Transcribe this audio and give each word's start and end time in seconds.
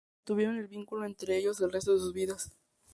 Mantuvieron 0.17 0.57
el 0.57 0.65
vínculo 0.67 1.05
entre 1.05 1.37
ellos 1.37 1.61
el 1.61 1.71
resto 1.71 1.93
de 1.93 1.99
sus 1.99 2.11
vidas. 2.11 2.51